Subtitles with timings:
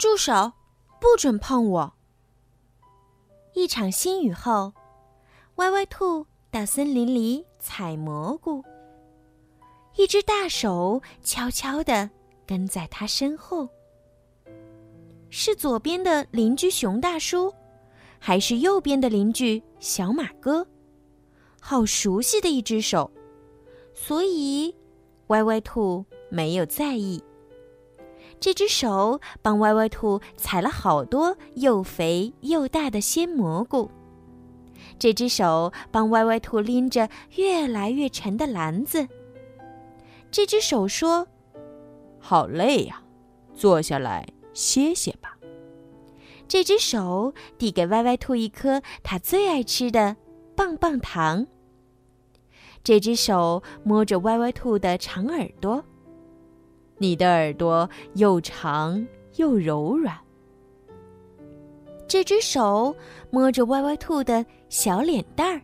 [0.00, 0.52] 住手！
[0.98, 1.92] 不准碰我！
[3.52, 4.72] 一场新雨后，
[5.56, 8.64] 歪歪兔到森林里采蘑菇。
[9.96, 12.08] 一只大手悄悄地
[12.46, 13.68] 跟在他身后。
[15.28, 17.52] 是左边的邻居熊大叔，
[18.18, 20.66] 还是右边的邻居小马哥？
[21.60, 23.10] 好熟悉的一只手，
[23.92, 24.74] 所以
[25.26, 27.22] 歪歪兔没有在意。
[28.40, 33.90] 这只手帮歪歪兔采了好多又肥又大的鲜蘑菇。
[34.98, 39.06] 这只手帮歪歪兔拎着越来越沉的篮子。
[40.30, 41.26] 这只手说
[42.18, 43.02] ：“好累呀，
[43.54, 45.36] 坐下来歇歇吧。”
[46.48, 50.16] 这只手递给歪歪兔一颗它最爱吃的
[50.56, 51.46] 棒棒糖。
[52.82, 55.84] 这只手摸着歪歪兔的长耳朵。
[57.02, 59.06] 你的耳朵又长
[59.36, 60.14] 又柔软。
[62.06, 62.94] 这只手
[63.30, 65.62] 摸着歪歪兔的小脸蛋儿。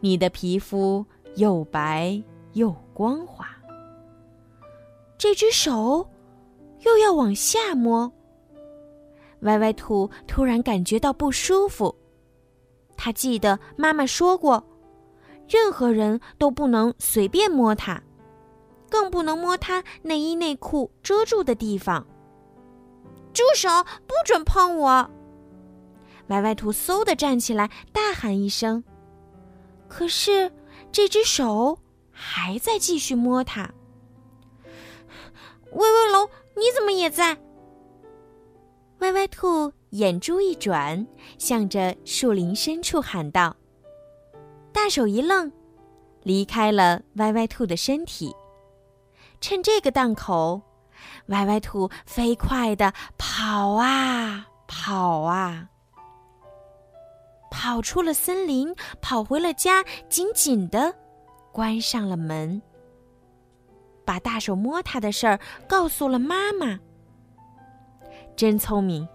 [0.00, 1.02] 你的皮肤
[1.36, 3.46] 又白又光滑。
[5.16, 6.06] 这只手
[6.80, 8.12] 又要往下摸。
[9.40, 11.94] 歪歪兔突然感觉到不舒服。
[12.98, 14.62] 他记得妈妈说过，
[15.48, 18.02] 任何人都不能随便摸它。
[18.92, 22.06] 更不能摸他内衣内裤遮住的地方。
[23.32, 23.70] 住手！
[24.06, 25.10] 不准碰我！
[26.26, 28.84] 歪歪兔嗖的站起来，大喊一声。
[29.88, 30.52] 可是
[30.92, 31.78] 这只手
[32.10, 33.72] 还在继续摸它。
[35.72, 37.38] 威威龙，你怎么也在？
[38.98, 41.06] 歪歪兔眼珠一转，
[41.38, 43.56] 向着树林深处喊道。
[44.70, 45.50] 大手一愣，
[46.22, 48.34] 离开了歪歪兔的身体。
[49.42, 50.62] 趁这个档口，
[51.26, 55.68] 歪歪兔飞快地跑啊跑啊，
[57.50, 58.72] 跑出了森林，
[59.02, 60.94] 跑回了家，紧紧地
[61.50, 62.62] 关上了门。
[64.04, 66.78] 把大手摸它的事儿告诉了妈妈。
[68.36, 69.06] 真聪明，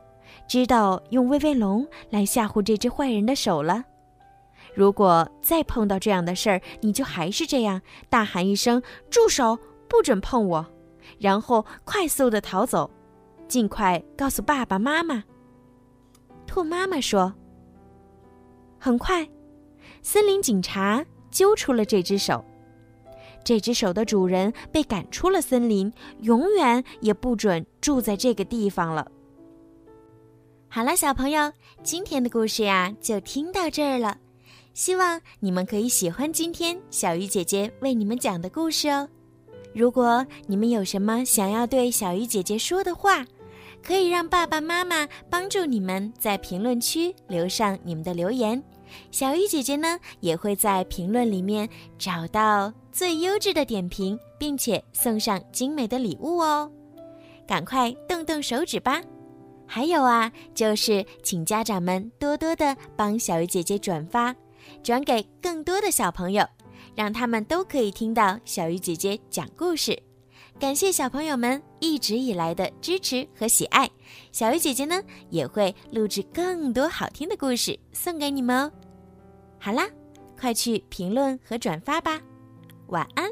[0.47, 3.81] 知道用威威龙来吓唬这只坏人的手了。
[4.75, 9.57] 如果再碰到这样的事儿，你就还是这样，大喊一声“住手”。
[9.89, 10.65] 不准碰我，
[11.19, 12.89] 然后快速的逃走，
[13.47, 15.23] 尽快告诉爸爸妈妈。
[16.45, 17.33] 兔妈妈说
[18.79, 19.27] ：“很快，
[20.01, 22.43] 森林警察揪出了这只手，
[23.43, 29.09] 这只手的主人被赶出了森林，永远也不准住在这个地方了。”
[30.69, 34.17] 好了，小朋友，今天的故事呀就听到这儿了，
[34.73, 39.07] 希望你们可以喜欢今天小鱼姐姐为你们讲的故事哦。
[39.77, 43.23] 如果你们有什么想要对小鱼姐姐说的话，
[43.83, 48.63] 可以让爸爸妈妈帮助你们在评论区留上你们的留言，
[49.11, 56.71] 小鱼姐姐呢也会在评论里面找到最优质的点评，并且送上精美的礼物哦。
[57.47, 58.99] 赶快动动手指吧！
[59.67, 64.35] 还有啊，就是请家长们多多的帮小鱼姐姐转发，
[64.81, 66.43] 转给更多的小朋友。
[66.95, 69.97] 让他们都可以听到小鱼姐姐讲故事，
[70.59, 73.89] 感谢小朋友们一直以来的支持和喜爱。
[74.31, 78.71] 小鱼姐姐呢也会录制更多好听的故事送给你们哦。
[79.59, 79.87] 好啦，
[80.39, 82.21] 快去评论和转发吧，
[82.87, 83.29] 晚安。